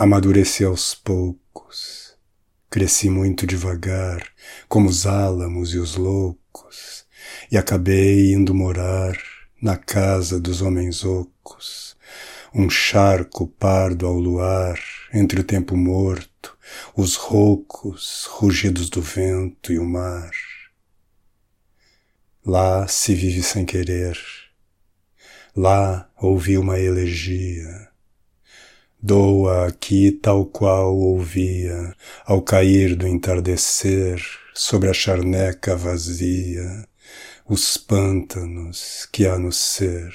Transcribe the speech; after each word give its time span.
amadureci 0.00 0.64
aos 0.64 0.94
poucos, 0.94 2.14
cresci 2.70 3.10
muito 3.10 3.46
devagar, 3.46 4.26
como 4.66 4.88
os 4.88 5.06
álamos 5.06 5.74
e 5.74 5.78
os 5.78 5.94
loucos, 5.94 7.04
e 7.52 7.58
acabei 7.58 8.32
indo 8.32 8.54
morar 8.54 9.14
na 9.60 9.76
casa 9.76 10.40
dos 10.40 10.62
homens 10.62 11.04
ocos, 11.04 11.98
um 12.54 12.70
charco 12.70 13.46
pardo 13.46 14.06
ao 14.06 14.14
luar, 14.14 14.80
entre 15.12 15.40
o 15.42 15.44
tempo 15.44 15.76
morto, 15.76 16.56
os 16.96 17.16
roucos, 17.16 18.26
rugidos 18.30 18.88
do 18.88 19.02
vento 19.02 19.70
e 19.70 19.78
o 19.78 19.84
mar. 19.84 20.30
Lá 22.42 22.88
se 22.88 23.14
vive 23.14 23.42
sem 23.42 23.66
querer. 23.66 24.18
Lá 25.54 26.10
ouvi 26.16 26.56
uma 26.56 26.78
elegia. 26.78 27.89
Doa 29.02 29.68
aqui 29.68 30.12
tal 30.12 30.44
qual 30.44 30.94
ouvia 30.94 31.94
ao 32.26 32.42
cair 32.42 32.94
do 32.94 33.06
entardecer 33.06 34.22
sobre 34.52 34.90
a 34.90 34.92
charneca 34.92 35.74
vazia 35.74 36.86
os 37.48 37.78
pântanos 37.78 39.08
que 39.10 39.26
há 39.26 39.38
no 39.38 39.50
ser. 39.50 40.12